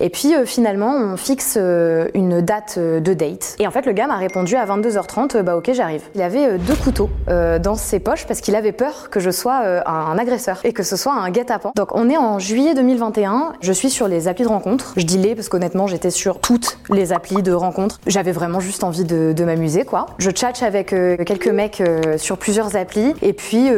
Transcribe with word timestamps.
Et 0.00 0.10
puis 0.10 0.34
euh, 0.34 0.44
finalement, 0.44 0.92
on 0.92 1.16
fixe 1.16 1.56
euh, 1.56 2.08
une 2.14 2.40
date 2.40 2.74
euh, 2.78 2.98
de 2.98 3.14
date. 3.14 3.54
Et 3.60 3.66
en 3.68 3.70
fait, 3.70 3.86
le 3.86 3.92
gars 3.92 4.08
m'a 4.08 4.16
répondu 4.16 4.56
à 4.56 4.66
22h30, 4.66 5.42
bah 5.42 5.56
ok, 5.56 5.70
j'arrive. 5.72 6.02
Il 6.16 6.22
avait 6.22 6.58
deux 6.58 6.74
couteaux 6.74 7.08
dans 7.28 7.76
ses 7.76 8.00
poches 8.00 8.26
parce 8.26 8.40
qu'il 8.40 8.56
avait 8.56 8.72
peur 8.72 9.08
que 9.10 9.20
je 9.20 9.30
sois 9.30 9.62
un 9.86 10.18
agresseur 10.18 10.60
et 10.64 10.72
que 10.72 10.82
ce 10.82 10.96
soit 10.96 11.14
un 11.14 11.30
guet-apens. 11.30 11.72
Donc 11.76 11.94
on 11.94 12.10
est 12.10 12.16
en 12.16 12.38
juillet 12.38 12.74
2021, 12.74 13.52
je 13.60 13.72
suis 13.72 13.90
sur 13.90 14.08
les 14.08 14.26
applis 14.28 14.44
de 14.44 14.48
rencontres. 14.48 14.94
Je 14.96 15.04
dis 15.04 15.18
les 15.18 15.34
parce 15.34 15.48
qu'honnêtement, 15.48 15.86
j'étais 15.86 16.10
sur 16.10 16.40
toutes 16.40 16.78
les 16.90 17.12
applis 17.12 17.42
de 17.42 17.52
rencontres. 17.52 18.00
J'avais 18.06 18.32
vraiment 18.32 18.60
juste 18.60 18.84
envie 18.84 19.04
de, 19.04 19.32
de 19.32 19.44
m'amuser, 19.44 19.84
quoi. 19.84 20.06
Je 20.18 20.30
tchatche 20.30 20.62
avec 20.62 20.88
quelques 20.88 21.48
mecs 21.48 21.82
sur 22.16 22.38
plusieurs 22.38 22.76
applis. 22.76 23.14
Et 23.22 23.32
puis, 23.32 23.68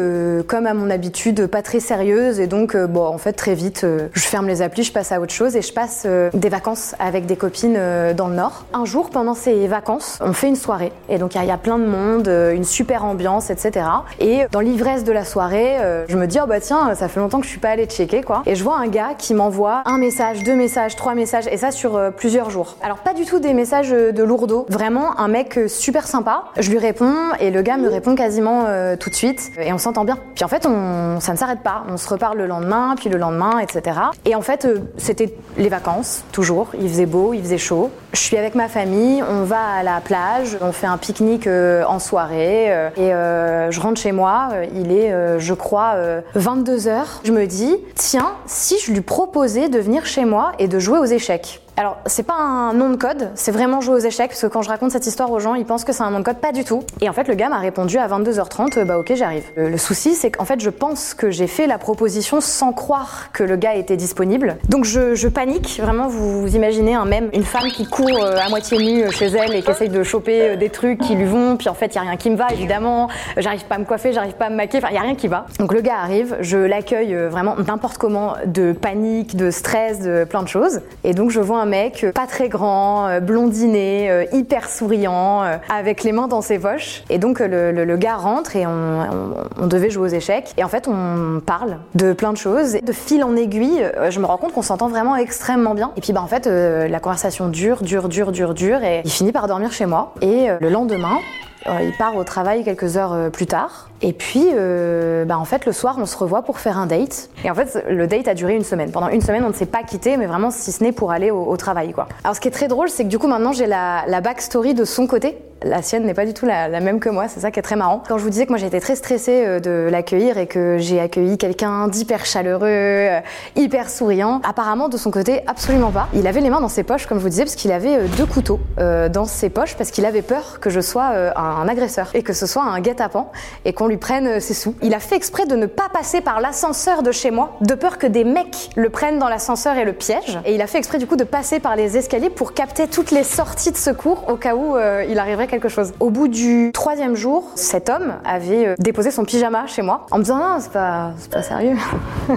comme 0.47 0.67
à 0.67 0.75
mon 0.75 0.91
habitude, 0.91 1.47
pas 1.47 1.63
très 1.63 1.81
sérieuse. 1.81 2.41
Et 2.41 2.47
donc, 2.47 2.77
bon, 2.77 3.05
en 3.05 3.19
fait, 3.19 3.35
très 3.35 3.55
vite, 3.55 3.87
je 4.13 4.23
ferme 4.23 4.49
les 4.49 4.63
applis, 4.63 4.85
je 4.85 4.93
passe 4.93 5.13
à 5.13 5.21
autre 5.21 5.33
chose 5.33 5.57
et 5.57 5.63
je 5.63 5.73
passe 5.73 6.06
euh, 6.07 6.31
des 6.33 6.49
vacances 6.49 6.95
avec 6.99 7.27
des 7.27 7.37
copines 7.37 7.77
euh, 7.77 8.15
dans 8.15 8.29
le 8.29 8.35
Nord. 8.35 8.65
Un 8.73 8.85
jour, 8.85 9.11
pendant 9.11 9.35
ces 9.35 9.67
vacances, 9.67 10.19
on 10.21 10.33
fait 10.33 10.49
une 10.49 10.57
soirée. 10.57 10.93
Et 11.09 11.19
donc, 11.19 11.35
il 11.35 11.45
y, 11.45 11.51
a 11.51 11.57
plein 11.59 11.79
de 11.79 11.87
monde, 11.87 12.29
euh, 12.29 12.53
une 12.53 12.65
super 12.65 13.05
ambiance, 13.05 13.51
etc. 13.51 13.87
Et 14.21 14.47
dans 14.53 14.61
l'ivresse 14.61 15.05
de 15.05 15.13
la 15.13 15.25
soirée, 15.25 15.77
je 16.09 16.17
me 16.17 16.27
dis, 16.27 16.39
oh 16.43 16.47
bah 16.47 16.61
tiens, 16.61 16.95
ça 16.95 17.09
fait 17.09 17.21
longtemps 17.21 17.39
que 17.39 17.45
je 17.45 17.51
suis 17.51 17.61
pas 17.61 17.71
allée 17.71 17.87
checker, 17.87 18.23
quoi. 18.23 18.43
Et 18.47 18.55
je 18.55 18.65
vois 18.65 18.77
un 18.77 18.89
gars 18.89 19.11
qui 19.17 19.35
m'envoie 19.35 19.83
un 19.85 19.99
message, 19.99 20.43
deux 20.43 20.55
messages, 20.55 20.97
trois 20.97 21.15
messages, 21.15 21.47
et 21.49 21.57
ça 21.57 21.71
sur 21.71 22.01
plusieurs 22.17 22.51
jours. 22.51 22.77
Alors, 22.83 22.99
pas 22.99 23.15
du 23.15 23.25
tout 23.25 23.39
des 23.39 23.55
messages 23.55 23.91
de 23.91 24.23
lourdeau, 24.23 24.67
vraiment 24.69 25.19
un 25.19 25.29
mec 25.29 25.59
super 25.69 26.07
sympa. 26.07 26.45
Je 26.59 26.71
lui 26.71 26.79
réponds, 26.79 27.15
et 27.41 27.51
le 27.51 27.63
gars 27.63 27.77
me 27.77 27.89
répond 27.89 28.15
quasiment 28.15 28.67
tout 28.99 29.11
de 29.11 29.15
suite, 29.15 29.51
et 29.61 29.73
on 29.73 29.79
s'entend 29.79 30.05
bien. 30.05 30.19
Puis 30.35 30.45
en 30.45 30.49
fait, 30.49 30.63
ça 30.63 31.33
ne 31.33 31.39
s'arrête 31.39 31.61
pas. 31.61 31.85
On 31.89 31.97
se 31.97 32.09
reparle 32.09 32.39
le 32.39 32.47
lendemain, 32.47 32.95
puis 32.97 33.09
le 33.09 33.19
lendemain, 33.19 33.59
etc. 33.59 33.99
Et 34.25 34.35
en 34.35 34.43
fait, 34.43 34.69
c'était 34.97 35.35
les 35.57 35.69
vacances 35.69 35.96
toujours. 36.33 36.69
Il 36.81 36.89
faisait 36.89 37.07
beau, 37.07 37.33
il 37.35 37.43
faisait 37.43 37.59
chaud. 37.59 37.91
Je 38.13 38.21
suis 38.21 38.37
avec 38.37 38.55
ma 38.55 38.69
famille, 38.69 39.23
on 39.23 39.45
va 39.45 39.63
à 39.63 39.83
la 39.83 40.01
plage, 40.01 40.57
on 40.61 40.73
fait 40.73 40.87
un 40.87 40.97
pique-nique 40.97 41.47
euh, 41.47 41.85
en 41.85 41.99
soirée 41.99 42.73
euh, 42.73 42.89
et 42.97 43.13
euh, 43.13 43.71
je 43.71 43.81
rentre 43.81 44.01
chez 44.01 44.13
moi. 44.13 44.49
il 44.75 44.93
est, 44.93 45.39
je 45.39 45.55
crois, 45.55 45.97
22 46.35 46.79
h 46.79 47.05
Je 47.25 47.33
me 47.33 47.47
dis, 47.47 47.77
tiens, 47.95 48.33
si 48.47 48.79
je 48.79 48.93
lui 48.93 49.01
proposais 49.01 49.69
de 49.69 49.79
venir 49.79 50.07
chez 50.07 50.25
moi 50.25 50.53
et 50.59 50.69
de 50.69 50.79
jouer 50.79 50.99
aux 50.99 51.05
échecs? 51.05 51.61
Alors, 51.79 51.99
c'est 52.07 52.23
pas 52.23 52.37
un 52.37 52.73
nom 52.73 52.89
de 52.89 52.97
code, 52.97 53.29
c'est 53.35 53.53
vraiment 53.53 53.83
jouer 53.83 53.97
aux 53.97 54.07
échecs, 54.07 54.31
parce 54.31 54.41
que 54.41 54.47
quand 54.47 54.63
je 54.63 54.71
raconte 54.71 54.93
cette 54.93 55.07
histoire 55.07 55.31
aux 55.31 55.41
gens, 55.41 55.55
ils 55.55 55.67
pensent 55.67 55.85
que 55.85 55.93
c'est 55.93 56.03
un 56.03 56.11
nom 56.11 56.21
de 56.21 56.25
code, 56.25 56.39
pas 56.39 56.53
du 56.53 56.65
tout. 56.65 56.83
Et 57.03 57.09
en 57.11 57.13
fait, 57.13 57.29
le 57.29 57.35
gars 57.35 57.51
m'a 57.51 57.59
répondu 57.59 57.99
à 57.99 58.09
22h30, 58.09 58.85
bah 58.85 58.99
ok, 58.99 59.13
j'arrive. 59.15 59.45
Le, 59.57 59.77
souci, 59.77 60.15
c'est 60.15 60.31
qu'en 60.31 60.47
fait, 60.47 60.59
je 60.59 60.71
pense 60.71 61.13
que 61.13 61.31
j'ai 61.31 61.47
fait 61.47 61.67
la 61.67 61.77
proposition 61.77 62.41
sans 62.41 62.73
croire 62.73 63.31
que 63.35 63.45
le 63.45 63.57
gars 63.57 63.75
était 63.75 63.99
disponible. 63.99 64.57
Donc, 64.71 64.87
je, 64.87 65.29
panique, 65.29 65.79
vraiment, 65.83 66.09
vous, 66.09 66.47
imaginez 66.57 66.95
un 66.95 67.05
même, 67.05 67.29
une 67.35 67.45
femme 67.45 67.69
qui 67.69 67.85
court 67.85 68.25
euh, 68.25 68.39
à 68.39 68.49
moitié 68.49 68.79
nue 68.79 69.11
chez 69.13 69.27
elle 69.27 69.55
et 69.55 69.61
qui 69.61 69.71
essaye 69.71 69.91
de 69.91 70.03
choper 70.03 70.43
euh, 70.43 70.57
des 70.57 70.71
trucs 70.71 70.99
qui 71.01 71.15
lui 71.15 71.27
vont, 71.27 71.59
puis 71.59 71.69
en 71.69 71.75
fait, 71.75 71.95
il 71.95 71.99
a 71.99 72.03
rien 72.03 72.17
qui 72.17 72.31
me 72.31 72.37
va, 72.37 72.47
évidemment, 72.53 73.09
j'arrive 73.37 73.67
pas 73.67 73.75
à 73.75 73.79
me 73.79 73.85
coiffer, 73.85 74.15
j'arrive 74.15 74.35
pas 74.35 74.47
à 74.47 74.51
me 74.51 74.57
maquiller, 74.57 74.83
enfin, 74.83 74.95
il 74.95 74.97
a 74.97 75.03
rien 75.03 75.15
qui 75.15 75.29
va. 75.29 75.45
Donc, 75.59 75.75
le 75.75 75.83
gars 75.83 75.99
arrive, 75.99 76.39
je 76.41 76.57
l'accueille 76.57 77.15
euh, 77.15 77.29
vraiment 77.29 77.55
n'importe 77.57 77.99
comment, 77.99 78.33
de 78.47 78.73
panique, 78.73 79.37
de 79.37 79.51
stress, 79.51 80.01
de 80.01 80.25
plein 80.25 80.43
de 80.43 80.49
choses. 80.49 80.81
Et 81.05 81.13
donc, 81.13 81.31
je 81.31 81.41
vois 81.41 81.61
un 81.61 81.66
mec 81.67 82.07
pas 82.15 82.27
très 82.27 82.49
grand, 82.49 83.09
euh, 83.09 83.21
blondiné, 83.21 84.11
euh, 84.11 84.25
hyper 84.33 84.69
souriant, 84.69 85.43
euh, 85.43 85.57
avec 85.69 86.03
les 86.03 86.13
mains 86.13 86.29
dans 86.29 86.41
ses 86.41 86.59
poches. 86.59 87.03
Et 87.11 87.19
donc 87.19 87.41
le, 87.41 87.97
gars 87.97 88.17
rentre 88.17 88.57
et 88.57 88.67
on, 88.67 89.67
devait 89.67 89.91
jouer 89.91 90.05
aux 90.05 90.15
échecs. 90.15 90.53
Et 90.57 90.65
en 90.65 90.69
fait, 90.69 90.89
on 90.89 91.41
parle 91.45 91.79
de 91.95 92.13
plein 92.13 92.33
de 92.33 92.39
choses. 92.39 92.75
De 92.81 92.93
fil 92.93 93.25
en 93.25 93.37
aiguille, 93.37 93.91
je 94.11 94.21
me 94.21 94.27
rends 94.27 94.37
compte 94.37 94.53
qu'on 94.53 94.63
s'entend 94.63 94.89
vraiment 94.89 95.17
extrêmement 95.17 95.75
bien. 95.75 95.93
Et 95.97 96.01
puis 96.01 96.13
bah 96.13 96.21
en 96.23 96.27
fait, 96.27 96.47
la 96.47 97.01
conversation 97.01 97.49
dure, 97.49 97.83
dure, 97.83 98.09
dure, 98.09 98.33
dure, 98.33 98.55
dure. 98.55 98.83
Et 98.83 99.01
il 99.05 99.11
finit 99.11 99.33
par 99.33 99.49
dormir 99.49 99.73
chez 99.73 99.87
moi. 99.87 100.15
Et 100.21 100.49
le 100.61 100.69
lendemain, 100.69 101.19
il 101.67 101.93
part 101.99 102.17
au 102.17 102.25
travail 102.25 102.65
quelques 102.65 102.97
heures 102.97 103.31
plus 103.31 103.47
tard. 103.47 103.89
Et 104.03 104.13
puis, 104.13 104.49
euh, 104.53 105.25
bah 105.25 105.39
en 105.39 105.45
fait, 105.45 105.67
le 105.67 105.73
soir, 105.73 105.97
on 105.99 106.07
se 106.07 106.17
revoit 106.17 106.43
pour 106.43 106.59
faire 106.59 106.79
un 106.79 106.87
date. 106.87 107.31
Et 107.45 107.51
en 107.51 107.55
fait, 107.55 107.83
le 107.89 108.07
date 108.07 108.29
a 108.29 108.35
duré 108.35 108.55
une 108.55 108.65
semaine. 108.65 108.91
Pendant 108.91 109.09
une 109.09 109.23
semaine, 109.23 109.45
on 109.45 109.49
ne 109.49 109.55
s'est 109.55 109.67
pas 109.67 109.83
quitté, 109.83 110.17
mais 110.17 110.27
vraiment, 110.27 110.51
si 110.51 110.73
ce 110.73 110.83
n'est 110.83 110.93
pour 110.93 111.13
aller 111.13 111.31
au, 111.31 111.57
travail, 111.57 111.93
quoi. 111.93 112.09
Alors, 112.23 112.37
ce 112.37 112.41
qui 112.41 112.49
est 112.49 112.53
très 112.53 112.69
drôle, 112.69 112.89
c'est 112.91 113.05
que 113.05 113.09
du 113.09 113.19
coup, 113.19 113.29
maintenant, 113.29 113.53
j'ai 113.53 113.67
la, 113.67 114.05
la 114.07 114.21
backstory 114.21 114.75
de 114.75 114.85
son 114.85 115.07
côté. 115.07 115.39
La 115.63 115.81
sienne 115.81 116.05
n'est 116.05 116.15
pas 116.15 116.27
du 116.27 116.35
tout 116.35 116.45
la, 116.45 116.69
même 116.81 117.01
que 117.01 117.09
moi, 117.09 117.29
c'est 117.29 117.41
ça 117.41 117.51
qui 117.51 117.59
est 117.59 117.63
très 117.63 117.77
marrant. 117.77 118.03
Quand 118.07 118.19
je 118.19 118.23
vous 118.23 118.31
disais 118.31 118.45
que 118.45 118.51
moi 118.51 118.59
j'étais 118.59 118.79
très 118.79 118.95
stressée 118.95 119.43
euh, 119.47 119.59
de 119.59 119.89
l'accueillir 119.91 120.37
et 120.37 120.47
que 120.47 120.77
j'ai 120.79 121.01
accueilli 121.01 121.39
quelqu'un 121.39 121.89
d'hyper 121.89 122.27
chaleureux, 122.27 122.69
euh, 122.69 123.21
hyper 123.57 123.89
souriant, 123.89 124.43
apparemment 124.47 124.91
de 124.91 124.99
son 124.99 125.11
côté, 125.11 125.41
absolument 125.47 125.91
pas. 125.91 126.09
Il 126.13 126.27
avait 126.27 126.43
les 126.43 126.51
mains 126.51 126.61
dans 126.61 126.69
ses 126.69 126.83
poches, 126.83 127.07
comme 127.07 127.19
je 127.19 127.23
vous 127.23 127.31
disais, 127.31 127.45
parce 127.45 127.57
qu'il 127.57 127.73
avait 127.73 128.07
deux 128.17 128.27
couteaux 128.27 128.61
dans 128.77 129.25
ses 129.25 129.49
poches, 129.49 129.77
parce 129.77 129.91
qu'il 129.91 130.05
avait 130.05 130.23
peur 130.23 130.61
que 130.61 130.69
je 130.69 130.81
sois 130.81 131.05
un 131.37 131.69
agresseur 131.69 132.11
et 132.15 132.23
que 132.23 132.33
ce 132.33 132.47
soit 132.47 132.63
un 132.63 132.81
guet-apens 132.81 133.31
et 133.65 133.73
lui 133.89 133.97
prenne 133.97 134.27
euh, 134.27 134.41
ses 134.41 134.55
sous. 134.55 134.75
Il 134.83 134.95
a 134.95 135.01
fait 135.01 135.17
exprès 135.17 135.47
de 135.47 135.57
ne 135.57 135.67
pas 135.67 135.89
passer 135.93 136.21
par 136.21 136.41
l'ascenseur 136.41 137.03
de 137.03 137.13
chez 137.13 137.31
moi, 137.31 137.57
de 137.61 137.75
peur 137.75 137.99
que 137.99 138.07
des 138.07 138.25
mecs 138.25 138.71
le 138.77 138.91
prennent 138.91 139.19
dans 139.19 139.29
l'ascenseur 139.29 139.77
et 139.77 139.85
le 139.85 139.93
piègent. 139.93 140.39
Et 140.45 140.55
il 140.55 140.63
a 140.63 140.67
fait 140.67 140.79
exprès 140.79 140.99
du 140.99 141.07
coup 141.07 141.17
de 141.17 141.25
passer 141.25 141.61
par 141.61 141.77
les 141.77 141.97
escaliers 141.97 142.31
pour 142.31 142.55
capter 142.55 142.87
toutes 142.89 143.11
les 143.11 143.23
sorties 143.23 143.73
de 143.73 143.77
secours 143.77 144.25
au 144.29 144.37
cas 144.37 144.55
où 144.55 144.77
euh, 144.77 145.05
il 145.09 145.19
arriverait 145.19 145.47
quelque 145.47 145.69
chose. 145.69 145.93
Au 146.01 146.11
bout 146.11 146.29
du 146.29 146.71
troisième 146.73 147.15
jour, 147.15 147.51
cet 147.55 147.89
homme 147.89 148.15
avait 148.25 148.69
euh, 148.69 148.75
déposé 148.79 149.11
son 149.11 149.25
pyjama 149.25 149.67
chez 149.67 149.83
moi 149.83 150.07
en 150.11 150.19
me 150.19 150.23
disant 150.23 150.39
non, 150.39 150.57
c'est 150.61 150.73
pas, 150.73 151.13
pas 151.31 151.43
sérieux. 151.43 151.77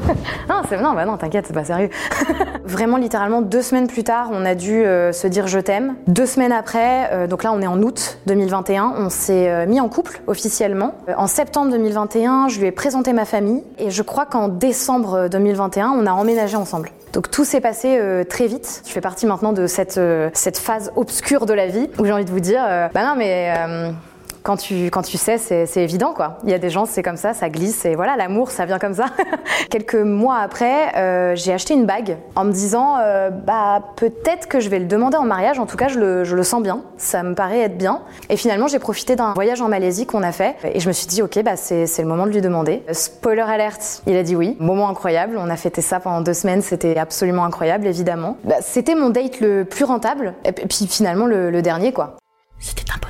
non, 0.49 0.61
c'est 0.67 0.81
non, 0.81 0.93
bah 0.93 1.05
non, 1.05 1.17
t'inquiète, 1.17 1.45
c'est 1.47 1.53
pas 1.53 1.66
sérieux. 1.66 1.89
Vraiment, 2.63 2.97
littéralement, 2.97 3.41
deux 3.41 3.61
semaines 3.61 3.87
plus 3.87 4.03
tard, 4.03 4.29
on 4.31 4.45
a 4.45 4.55
dû 4.55 4.83
se 4.83 5.27
dire 5.27 5.47
je 5.47 5.59
t'aime. 5.59 5.95
Deux 6.07 6.25
semaines 6.25 6.51
après, 6.51 7.27
donc 7.27 7.43
là, 7.43 7.51
on 7.51 7.61
est 7.61 7.67
en 7.67 7.81
août 7.81 8.19
2021, 8.27 8.93
on 8.97 9.09
s'est 9.09 9.66
mis 9.66 9.79
en 9.79 9.89
couple 9.89 10.21
officiellement. 10.27 10.93
En 11.17 11.27
septembre 11.39 11.72
2021, 11.72 12.50
je 12.50 12.59
lui 12.59 12.67
ai 12.67 12.72
présenté 12.73 13.13
ma 13.13 13.23
famille 13.23 13.63
et 13.77 13.91
je 13.91 14.01
crois 14.01 14.25
qu'en 14.25 14.50
décembre 14.50 15.29
2021, 15.29 15.91
on 15.91 16.05
a 16.05 16.11
emménagé 16.11 16.57
ensemble. 16.57 16.91
Donc 17.13 17.31
tout 17.31 17.45
s'est 17.45 17.61
passé 17.61 17.97
euh, 17.97 18.25
très 18.25 18.47
vite. 18.47 18.83
Je 18.85 18.91
fais 18.91 19.00
partie 19.00 19.25
maintenant 19.25 19.53
de 19.53 19.66
cette, 19.66 19.97
euh, 19.97 20.29
cette 20.33 20.57
phase 20.57 20.91
obscure 20.97 21.45
de 21.45 21.53
la 21.53 21.67
vie 21.67 21.89
où 21.97 22.03
j'ai 22.03 22.11
envie 22.11 22.25
de 22.25 22.29
vous 22.29 22.41
dire, 22.41 22.61
euh, 22.67 22.89
bah 22.94 23.05
non 23.05 23.16
mais 23.16 23.53
quand 24.44 24.57
tu, 24.57 24.85
quand 24.85 25.01
tu 25.01 25.17
sais, 25.17 25.38
c'est 25.38 25.83
évident 25.83 26.13
quoi. 26.13 26.38
Il 26.44 26.50
y 26.50 26.53
a 26.53 26.59
des 26.59 26.69
gens, 26.69 26.85
c'est 26.85 27.03
comme 27.03 27.17
ça, 27.17 27.33
ça 27.33 27.50
glisse 27.50 27.85
et 27.85 27.95
voilà, 27.95 28.16
l'amour, 28.16 28.51
ça 28.51 28.66
vient 28.66 28.79
comme 28.79 28.94
ça. 28.94 29.05
Quelques 29.69 29.95
mois 29.95 30.38
après, 30.38 30.95
euh, 30.95 31.35
j'ai 31.35 31.53
acheté 31.53 31.73
une 31.73 31.85
bague 31.85 32.17
en 32.35 32.45
me 32.45 32.51
disant, 32.51 32.97
euh, 32.99 33.29
bah 33.29 33.81
peut-être 33.95 34.47
que 34.47 34.59
je 34.59 34.69
vais 34.69 34.79
le 34.79 34.85
demander 34.85 35.17
en 35.17 35.25
mariage. 35.25 35.59
En 35.59 35.66
tout 35.66 35.78
cas, 35.78 35.88
je 35.88 35.99
le, 35.99 36.23
je 36.23 36.35
le 36.35 36.44
sens 36.44 36.61
bien. 36.61 36.81
Ça 36.97 37.23
me 37.23 37.35
paraît 37.35 37.61
être 37.61 37.78
bien. 37.78 38.01
Et 38.29 38.38
finalement, 38.38 38.67
j'ai 38.67 38.79
profité 38.79 39.16
d'un 39.16 39.33
voyage 39.33 39.61
en 39.61 39.69
Malaisie 39.69 40.05
qu'on 40.05 40.23
a 40.23 40.31
fait 40.31 40.55
et 40.63 40.79
je 40.79 40.88
me 40.88 40.94
suis 40.94 41.07
dit, 41.07 41.22
ok, 41.22 41.41
bah 41.44 41.55
c'est 41.55 41.85
le 41.99 42.07
moment 42.07 42.25
de 42.25 42.31
lui 42.31 42.41
demander. 42.41 42.83
Spoiler 42.91 43.41
alerte, 43.41 44.01
il 44.07 44.16
a 44.16 44.23
dit 44.23 44.35
oui. 44.35 44.55
Moment 44.59 44.89
incroyable. 44.89 45.38
On 45.38 45.49
a 45.49 45.55
fêté 45.55 45.81
ça 45.81 45.99
pendant 45.99 46.22
deux 46.22 46.33
semaines. 46.33 46.61
C'était 46.61 46.97
absolument 46.97 47.45
incroyable, 47.45 47.88
évidemment. 47.88 48.38
Bah, 48.44 48.55
C'était 48.61 48.95
mon 48.95 49.09
date 49.09 49.39
le 49.39 49.66
plus 49.66 49.85
rentable 49.85 50.33
et 50.45 50.51
puis 50.51 50.88
finalement 50.88 51.25
le, 51.25 51.61
dernier 51.61 51.91
quoi. 51.91 52.17
C'était 52.59 52.83
podcast 52.83 53.09